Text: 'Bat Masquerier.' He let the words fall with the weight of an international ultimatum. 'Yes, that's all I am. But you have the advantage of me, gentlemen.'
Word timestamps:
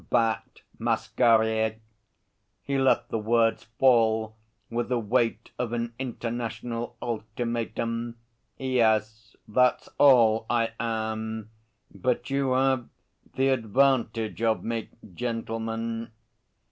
'Bat 0.09 0.61
Masquerier.' 0.79 1.79
He 2.63 2.79
let 2.79 3.09
the 3.09 3.19
words 3.19 3.65
fall 3.77 4.35
with 4.67 4.89
the 4.89 4.97
weight 4.97 5.51
of 5.59 5.73
an 5.73 5.93
international 5.99 6.97
ultimatum. 7.03 8.15
'Yes, 8.57 9.35
that's 9.47 9.89
all 9.99 10.47
I 10.49 10.71
am. 10.79 11.51
But 11.93 12.31
you 12.31 12.53
have 12.53 12.89
the 13.35 13.49
advantage 13.49 14.41
of 14.41 14.63
me, 14.63 14.89
gentlemen.' 15.13 16.11